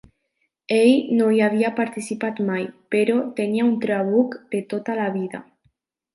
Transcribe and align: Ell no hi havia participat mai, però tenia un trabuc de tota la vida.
Ell 0.77 1.11
no 1.19 1.27
hi 1.35 1.41
havia 1.47 1.69
participat 1.79 2.41
mai, 2.47 2.65
però 2.95 3.19
tenia 3.41 3.67
un 3.67 3.77
trabuc 3.85 4.41
de 4.57 4.65
tota 4.75 4.99
la 5.03 5.09
vida. 5.21 5.45